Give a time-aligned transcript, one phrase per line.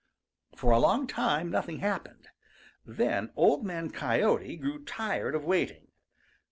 [0.55, 2.27] For a long time nothing happened.
[2.83, 5.89] Then Old Man Coyote grew tired of waiting.